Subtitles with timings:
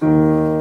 [0.00, 0.53] 嗯。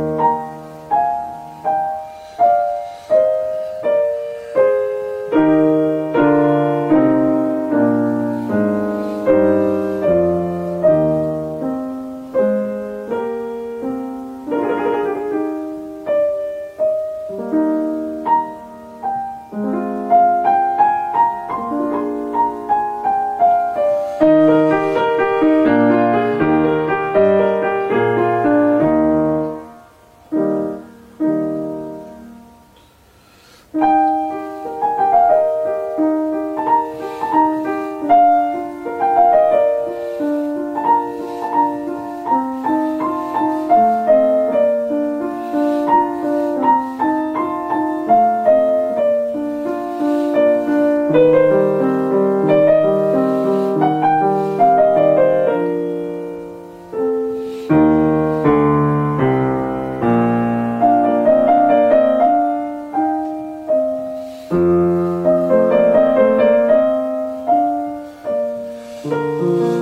[69.23, 69.72] Ooh.